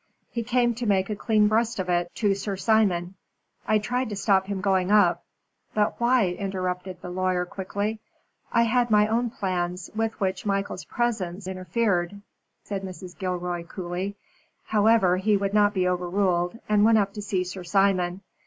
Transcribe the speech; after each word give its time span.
He 0.31 0.41
came 0.41 0.73
to 0.73 0.87
make 0.87 1.11
a 1.11 1.15
clean 1.15 1.47
breast 1.47 1.77
of 1.77 1.87
it 1.87 2.09
to 2.15 2.33
Sir 2.33 2.57
Simon. 2.57 3.13
I 3.67 3.77
tried 3.77 4.09
to 4.09 4.15
stop 4.15 4.47
him 4.47 4.59
going 4.59 4.89
up" 4.89 5.23
"But 5.75 5.99
why?" 6.01 6.29
interrupted 6.31 6.99
the 7.03 7.11
lawyer, 7.11 7.45
quickly. 7.45 7.99
"I 8.51 8.63
had 8.63 8.89
my 8.89 9.05
own 9.07 9.29
plans, 9.29 9.91
with 9.95 10.19
which 10.19 10.43
Michael's 10.43 10.85
presence 10.85 11.45
interfered," 11.47 12.19
said 12.63 12.81
Mrs. 12.81 13.15
Gilroy, 13.15 13.61
coolly. 13.63 14.15
"However, 14.63 15.17
he 15.17 15.37
would 15.37 15.53
not 15.53 15.71
be 15.71 15.87
overruled, 15.87 16.57
and 16.67 16.83
went 16.83 16.97
up 16.97 17.13
to 17.13 17.21
see 17.21 17.43
Sir 17.43 17.63
Simon. 17.63 18.21